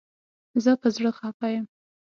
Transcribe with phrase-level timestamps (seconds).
[0.63, 1.65] زه په زړه خپه یم